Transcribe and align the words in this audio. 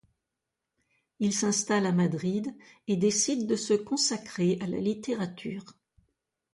Il 1.19 1.31
s'installe 1.31 1.85
à 1.85 1.91
Madrid 1.91 2.55
et 2.87 2.95
décide 2.97 3.45
de 3.45 3.55
se 3.55 3.75
consacrer 3.75 4.57
à 4.59 4.65
la 4.65 4.79
littérature. 4.79 5.75